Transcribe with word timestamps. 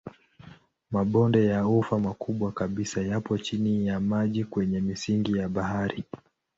Mabonde 0.91 1.45
ya 1.45 1.67
ufa 1.67 1.99
makubwa 1.99 2.51
kabisa 2.51 3.01
yapo 3.01 3.37
chini 3.37 3.87
ya 3.87 3.99
maji 3.99 4.43
kwenye 4.45 4.81
misingi 4.81 5.37
ya 5.37 5.49
bahari. 5.49 6.03